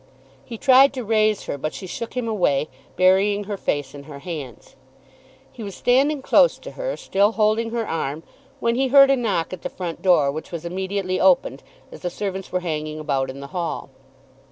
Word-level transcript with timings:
He 0.43 0.57
tried 0.57 0.93
to 0.93 1.03
raise 1.03 1.43
her, 1.43 1.59
but 1.59 1.75
she 1.75 1.85
shook 1.85 2.17
him 2.17 2.27
away, 2.27 2.69
burying 2.95 3.43
her 3.43 3.55
face 3.55 3.93
in 3.93 4.05
her 4.05 4.17
hands. 4.17 4.75
He 5.51 5.61
was 5.61 5.75
standing 5.75 6.23
close 6.23 6.57
to 6.57 6.71
her, 6.71 6.97
still 6.97 7.33
holding 7.33 7.69
her 7.69 7.87
arm, 7.87 8.23
when 8.59 8.73
he 8.73 8.87
heard 8.87 9.11
a 9.11 9.15
knock 9.15 9.53
at 9.53 9.61
the 9.61 9.69
front 9.69 10.01
door, 10.01 10.31
which 10.31 10.51
was 10.51 10.65
immediately 10.65 11.19
opened, 11.19 11.61
as 11.91 11.99
the 11.99 12.09
servants 12.09 12.51
were 12.51 12.61
hanging 12.61 12.99
about 12.99 13.29
in 13.29 13.41
the 13.41 13.47
hall. 13.53 13.91